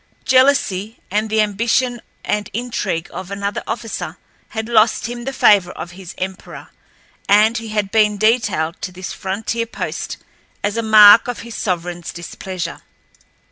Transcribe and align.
Jealousy 0.25 0.97
and 1.11 1.29
the 1.29 1.41
ambition 1.41 2.01
and 2.25 2.49
intrigue 2.53 3.07
of 3.13 3.29
another 3.29 3.61
officer 3.67 4.17
had 4.49 4.67
lost 4.67 5.05
him 5.05 5.25
the 5.25 5.31
favor 5.31 5.69
of 5.73 5.91
his 5.91 6.15
emperor, 6.17 6.69
and 7.29 7.59
he 7.59 7.67
had 7.67 7.91
been 7.91 8.17
detailed 8.17 8.81
to 8.81 8.91
this 8.91 9.13
frontier 9.13 9.67
post 9.67 10.17
as 10.63 10.75
a 10.75 10.81
mark 10.81 11.27
of 11.27 11.41
his 11.41 11.53
sovereignl's 11.53 12.11
displeasure. 12.11 12.81